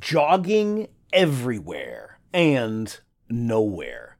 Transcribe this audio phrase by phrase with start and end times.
[0.00, 4.16] Jogging everywhere and nowhere.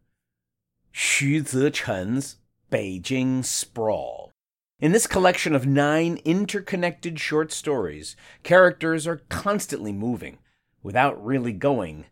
[0.93, 2.37] Xu Zechen's
[2.71, 4.31] Beijing Sprawl.
[4.79, 10.39] In this collection of nine interconnected short stories, characters are constantly moving
[10.83, 12.05] without really going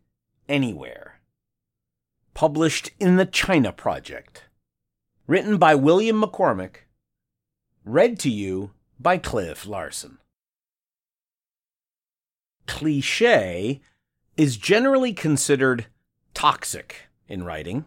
[0.48, 1.20] anywhere.
[2.32, 4.44] Published in the China Project.
[5.26, 6.86] Written by William McCormack.
[7.84, 10.16] Read to you by Cliff Larsen.
[12.68, 13.80] Cliche
[14.36, 15.86] is generally considered
[16.34, 17.86] toxic in writing,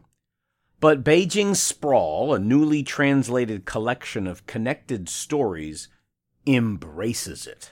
[0.81, 5.87] but Beijing Sprawl, a newly translated collection of connected stories,
[6.45, 7.71] embraces it.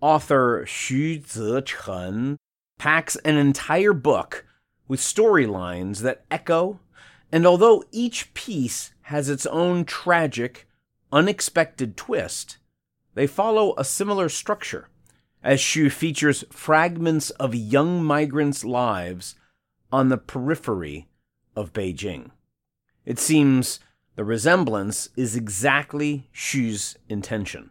[0.00, 2.36] Author Xu Zechen
[2.78, 4.44] packs an entire book
[4.86, 6.78] with storylines that echo,
[7.32, 10.68] and although each piece has its own tragic,
[11.10, 12.58] unexpected twist,
[13.14, 14.88] they follow a similar structure
[15.42, 19.34] as Xu features fragments of young migrants' lives
[19.90, 21.08] on the periphery
[21.56, 22.30] of Beijing.
[23.04, 23.80] It seems
[24.14, 27.70] the resemblance is exactly Xu's intention.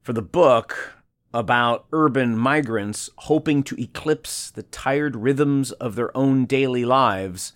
[0.00, 0.94] For the book
[1.34, 7.52] about urban migrants hoping to eclipse the tired rhythms of their own daily lives,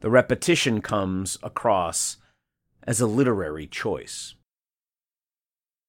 [0.00, 2.16] the repetition comes across
[2.84, 4.34] as a literary choice.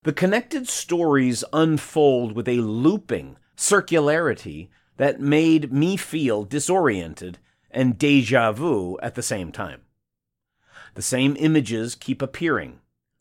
[0.04, 7.38] The connected stories unfold with a looping circularity that made me feel disoriented
[7.70, 9.82] and deja vu at the same time.
[10.96, 12.80] The same images keep appearing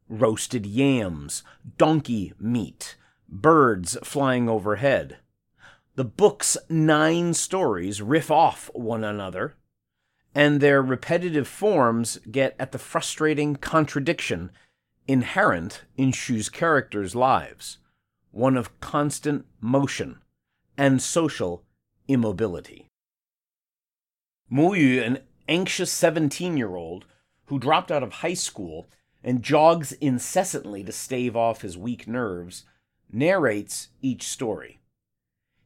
[0.09, 1.45] roasted yams,
[1.77, 2.97] donkey meat,
[3.29, 5.19] birds flying overhead.
[5.97, 9.55] The book's nine stories riff off one another,
[10.35, 14.51] and their repetitive forms get at the frustrating contradiction
[15.11, 17.79] inherent in Xu's characters' lives,
[18.31, 20.23] one of constant motion
[20.79, 21.65] and social
[22.07, 22.87] immobility.
[24.49, 27.07] Mu Yu, an anxious 17 year old
[27.47, 28.89] who dropped out of high school
[29.25, 32.65] and jogs incessantly to stave off his weak nerves,
[33.13, 34.79] narrates each story.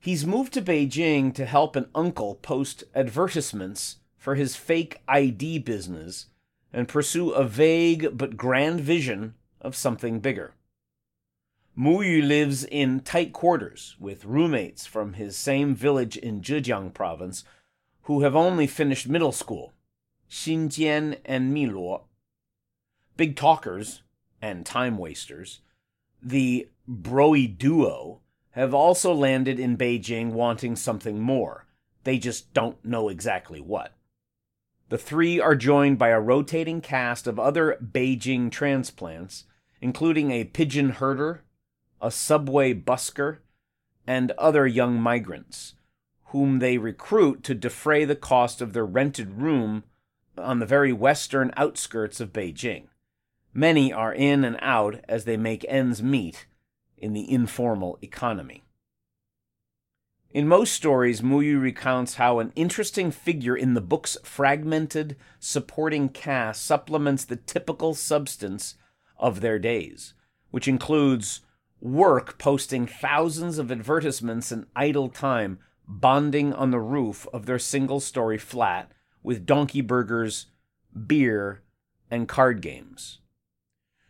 [0.01, 6.29] He's moved to Beijing to help an uncle post advertisements for his fake ID business
[6.75, 10.53] and pursue a vague but grand vision of something bigger.
[11.79, 17.45] Muyu lives in tight quarters with roommates from his same village in Zhejiang province
[18.03, 19.73] who have only finished middle school,
[20.29, 22.03] Xinjian and Miluo.
[23.17, 24.03] Big talkers
[24.43, 25.61] and time wasters,
[26.21, 28.21] the Broy duo
[28.51, 31.67] have also landed in Beijing wanting something more.
[32.03, 33.94] They just don't know exactly what.
[34.91, 39.45] The three are joined by a rotating cast of other Beijing transplants,
[39.81, 41.43] including a pigeon herder,
[42.01, 43.39] a subway busker,
[44.07, 45.75] and other young migrants,
[46.27, 49.85] whom they recruit to defray the cost of their rented room
[50.37, 52.89] on the very western outskirts of Beijing.
[53.55, 56.47] Many are in and out as they make ends meet
[56.99, 58.65] in the informal economy.
[60.35, 66.67] In most stories, Muyu recounts how an interesting figure in the book's fragmented, supporting cast
[66.67, 68.75] supplements the typical substance
[69.17, 70.13] of their days,
[70.51, 71.43] which includes
[71.81, 78.01] work posting thousands of advertisements in idle time, bonding on the roof of their single
[78.01, 78.91] story flat
[79.23, 80.47] with donkey burgers,
[81.07, 81.63] beer,
[82.11, 83.21] and card games.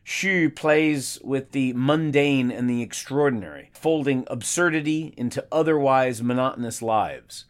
[0.04, 7.46] Xu plays with the mundane and the extraordinary, folding absurdity into otherwise monotonous lives.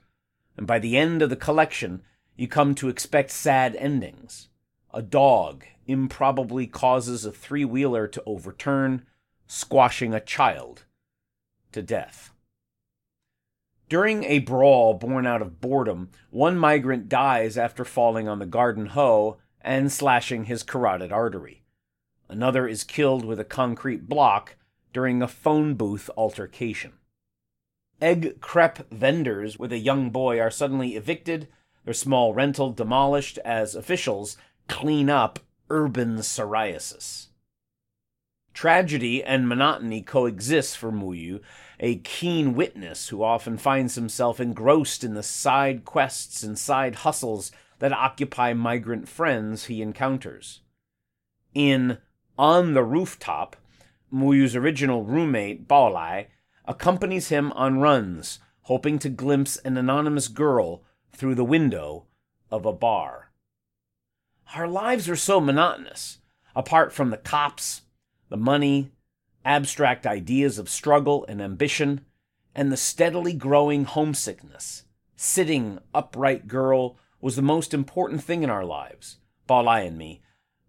[0.57, 2.03] And by the end of the collection,
[2.37, 4.49] you come to expect sad endings.
[4.93, 9.05] A dog improbably causes a three wheeler to overturn,
[9.49, 10.85] squashing a child
[11.73, 12.31] to death.
[13.89, 18.87] During a brawl born out of boredom, one migrant dies after falling on the garden
[18.87, 21.64] hoe and slashing his carotid artery.
[22.35, 24.57] Another is killed with a concrete block
[24.93, 26.95] during a phone booth altercation.
[28.03, 31.47] Egg crepe vendors with a young boy are suddenly evicted,
[31.85, 34.37] their small rental demolished as officials
[34.67, 35.39] clean up
[35.71, 37.29] urban psoriasis.
[38.53, 41.39] Tragedy and monotony coexist for Muyu,
[41.79, 47.53] a keen witness who often finds himself engrossed in the side quests and side hustles
[47.79, 50.63] that occupy migrant friends he encounters.
[51.55, 51.99] In
[52.39, 53.57] On the Rooftop,
[54.13, 56.27] Muyu's original roommate, Baolai,
[56.65, 60.83] accompanies him on runs, hoping to glimpse an anonymous girl
[61.13, 62.07] through the window
[62.51, 63.31] of a bar.
[64.57, 66.19] Our lives are so monotonous,
[66.57, 67.83] apart from the cops,
[68.29, 68.91] the money,
[69.45, 72.05] abstract ideas of struggle and ambition,
[72.53, 74.85] and the steadily growing homesickness.
[75.17, 80.21] Sitting upright girl was the most important thing in our lives, Baolai and me.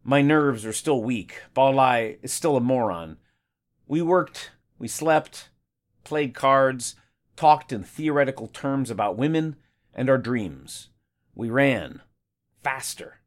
[0.07, 1.41] My nerves are still weak.
[1.55, 3.17] Baolai is still a moron.
[3.87, 5.49] We worked, we slept,
[6.03, 6.93] played cards,
[7.35, 9.55] talked in theoretical terms about women
[9.95, 10.89] and our dreams.
[11.33, 12.03] We ran
[12.63, 13.21] faster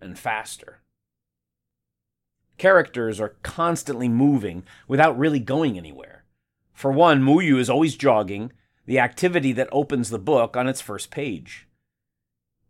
[0.00, 0.80] and faster.
[2.56, 6.24] Characters are constantly moving without really going anywhere.
[6.72, 8.52] For one, Muyu is always jogging,
[8.86, 11.68] the activity that opens the book on its first page.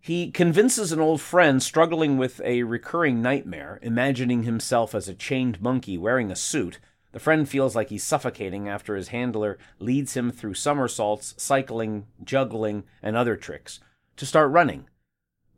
[0.01, 5.61] He convinces an old friend struggling with a recurring nightmare, imagining himself as a chained
[5.61, 6.79] monkey wearing a suit.
[7.13, 12.85] The friend feels like he's suffocating after his handler leads him through somersaults, cycling, juggling,
[13.03, 13.81] and other tricks,
[14.17, 14.89] to start running.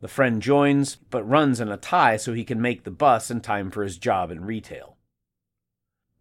[0.01, 3.39] The friend joins, but runs in a tie so he can make the bus in
[3.39, 4.97] time for his job in retail.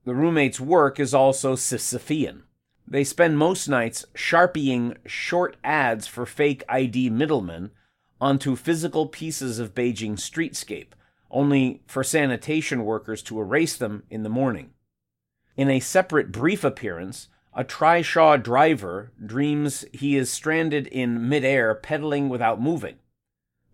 [0.04, 2.42] The roommate's work is also Sisyphean.
[2.86, 7.72] They spend most nights sharpieing short ads for fake ID middlemen
[8.22, 10.92] onto physical pieces of Beijing streetscape,
[11.30, 14.70] only for sanitation workers to erase them in the morning.
[15.56, 22.28] In a separate brief appearance, a trishaw driver dreams he is stranded in midair pedaling
[22.28, 22.96] without moving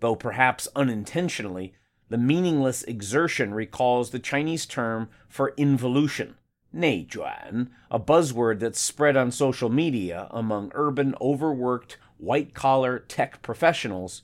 [0.01, 1.75] though perhaps unintentionally,
[2.09, 6.35] the meaningless exertion recalls the Chinese term for involution,
[6.75, 14.23] neijuan, a buzzword that's spread on social media among urban, overworked, white collar tech professionals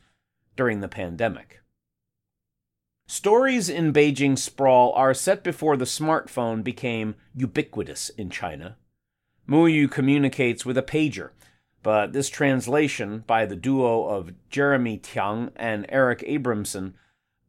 [0.57, 1.61] during the pandemic.
[3.07, 8.77] Stories in Beijing sprawl are set before the smartphone became ubiquitous in China.
[9.47, 11.31] Muyu communicates with a pager,
[11.83, 16.95] but this translation by the duo of Jeremy Tiang and Eric Abrahamsen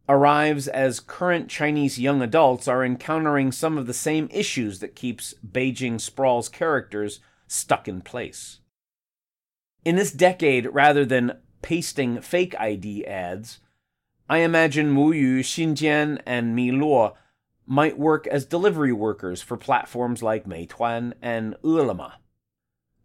[0.09, 5.33] arrives as current Chinese young adults are encountering some of the same issues that keeps
[5.45, 8.59] Beijing Sprawl's characters stuck in place.
[9.85, 13.59] In this decade, rather than pasting fake ID ads,
[14.29, 17.15] I imagine Muyu, Xinjian, and Mi Luo
[17.65, 22.09] might work as delivery workers for platforms like Meituan and Ele.me.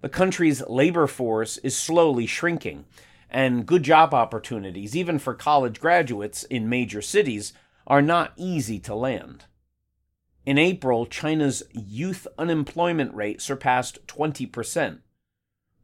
[0.03, 2.85] The country's labor force is slowly shrinking,
[3.31, 7.55] and good job opportunities, even for college graduates in major cities,
[7.87, 9.47] are not easy to land.
[10.45, 14.99] In April, China's youth unemployment rate surpassed 20%.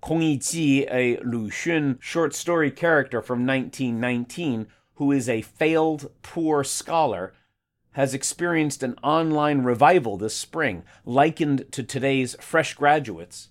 [0.00, 6.64] Kong Yiji, a Lu Xun short story character from 1919 who is a failed poor
[6.64, 7.34] scholar,
[7.92, 13.48] has experienced an online revival this spring, likened to today's fresh graduates.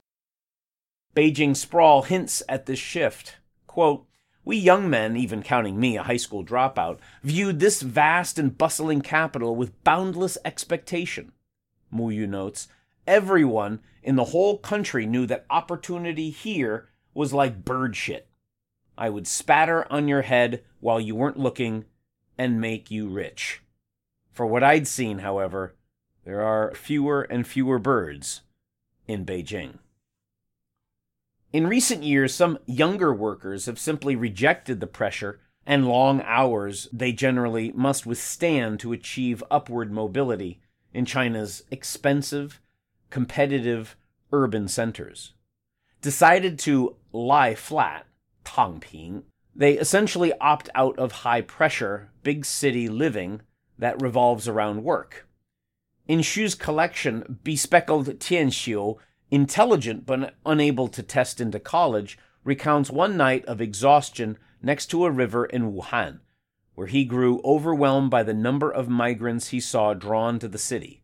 [1.16, 3.38] Beijing Sprawl hints at this shift.
[3.68, 4.06] Quote,
[4.44, 9.02] we young men, even counting me, a high school dropout, viewed this vast and bustling
[9.02, 11.32] capital with boundless expectation.
[11.92, 12.68] Muyu notes,
[13.08, 18.28] everyone in the whole country knew that opportunity here was like bird shit.
[18.98, 21.86] I would spatter on your head while you weren't looking
[22.38, 23.62] and make you rich.
[24.32, 25.76] For what I'd seen, however,
[26.24, 28.42] there are fewer and fewer birds
[29.08, 29.80] in Beijing.
[31.54, 37.12] In recent years, some younger workers have simply rejected the pressure and long hours they
[37.12, 40.60] generally must withstand to achieve upward mobility
[40.94, 42.62] in China's expensive,
[43.10, 43.96] competitive
[44.32, 45.34] urban centers.
[46.02, 48.06] Decided to lie flat,
[48.44, 49.24] 躺平,
[49.56, 53.42] they essentially opt out of high pressure, big city living
[53.78, 55.28] that revolves around work.
[56.08, 58.98] In Xu's collection, Bespeckled Tianxiu
[59.32, 65.12] intelligent but unable to test into college, recounts one night of exhaustion next to a
[65.12, 66.20] river in Wuhan,
[66.76, 71.04] where he grew overwhelmed by the number of migrants he saw drawn to the city.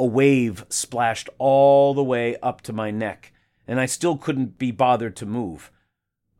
[0.00, 3.32] A wave splashed all the way up to my neck,
[3.66, 5.72] and I still couldn't be bothered to move.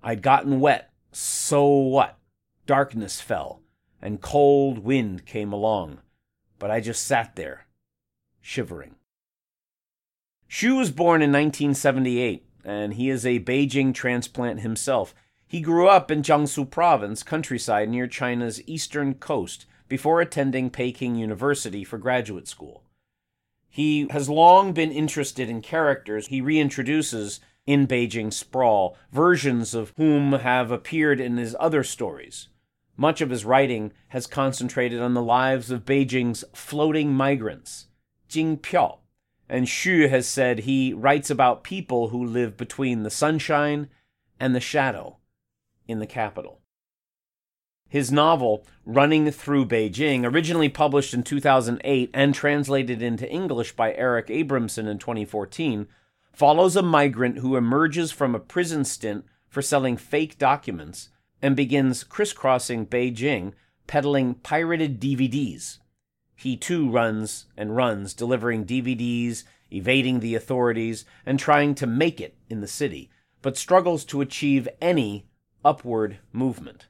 [0.00, 2.16] I'd gotten wet, so what?
[2.66, 3.60] Darkness fell,
[4.00, 5.98] and cold wind came along,
[6.60, 7.66] but I just sat there,
[8.40, 8.94] shivering.
[10.48, 15.16] Xu was born in 1978, and he is a Beijing transplant himself.
[15.48, 21.82] He grew up in Jiangsu province, countryside near China's eastern coast, before attending Peking University
[21.82, 22.84] for graduate school.
[23.78, 30.32] He has long been interested in characters he reintroduces in Beijing Sprawl, versions of whom
[30.32, 32.48] have appeared in his other stories.
[32.96, 37.86] Much of his writing has concentrated on the lives of Beijing's floating migrants,
[38.26, 38.98] Jing Piao,
[39.48, 43.90] and Xu has said he writes about people who live between the sunshine
[44.40, 45.18] and the shadow
[45.86, 46.62] in the capital.
[47.88, 54.28] His novel, Running Through Beijing, originally published in 2008 and translated into English by Eric
[54.28, 55.88] Abrahamsen in 2014,
[56.32, 61.08] follows a migrant who emerges from a prison stint for selling fake documents
[61.40, 63.54] and begins crisscrossing Beijing
[63.86, 65.78] peddling pirated DVDs.
[66.36, 72.36] He too runs and runs, delivering DVDs, evading the authorities, and trying to make it
[72.50, 75.26] in the city, but struggles to achieve any
[75.64, 76.86] upward movement.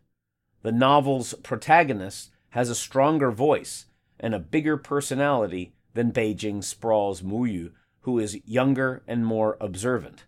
[0.62, 3.86] The novel's protagonist has a stronger voice
[4.18, 10.24] and a bigger personality than Beijing Sprawl's Muyu, who is younger and more observant.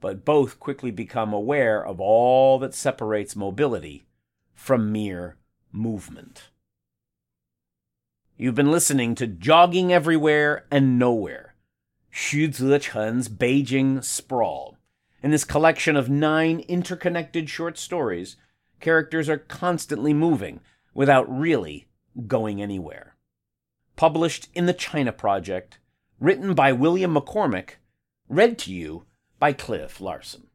[0.00, 4.06] But both quickly become aware of all that separates mobility
[4.54, 5.36] from mere
[5.72, 6.50] movement.
[8.36, 11.54] You've been listening to Jogging Everywhere and Nowhere,
[12.12, 14.76] Xu Zechen's Beijing Sprawl.
[15.22, 18.36] In this collection of nine interconnected short stories,
[18.84, 20.60] characters are constantly moving
[20.92, 21.86] without really
[22.26, 23.16] going anywhere.
[23.96, 25.78] Published in the China Project,
[26.20, 27.76] written by William McCormack,
[28.28, 29.06] read to you
[29.38, 30.48] by Cliff Larsen.